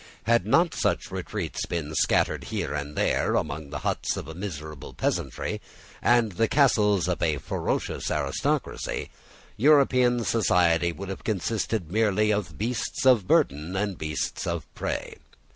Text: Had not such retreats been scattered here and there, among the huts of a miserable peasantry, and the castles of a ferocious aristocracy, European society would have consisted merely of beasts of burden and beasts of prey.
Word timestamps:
Had 0.23 0.47
not 0.47 0.73
such 0.73 1.11
retreats 1.11 1.67
been 1.67 1.93
scattered 1.93 2.45
here 2.45 2.73
and 2.73 2.95
there, 2.97 3.35
among 3.35 3.69
the 3.69 3.77
huts 3.85 4.17
of 4.17 4.27
a 4.27 4.33
miserable 4.33 4.95
peasantry, 4.95 5.61
and 6.01 6.31
the 6.31 6.47
castles 6.47 7.07
of 7.07 7.21
a 7.21 7.37
ferocious 7.37 8.09
aristocracy, 8.09 9.11
European 9.57 10.23
society 10.23 10.91
would 10.91 11.09
have 11.09 11.23
consisted 11.23 11.91
merely 11.91 12.31
of 12.31 12.57
beasts 12.57 13.05
of 13.05 13.27
burden 13.27 13.75
and 13.75 13.99
beasts 13.99 14.47
of 14.47 14.65
prey. 14.73 15.17